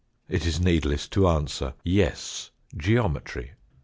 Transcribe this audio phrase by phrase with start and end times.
[0.27, 3.51] It is needless to answer: Yes; geometry.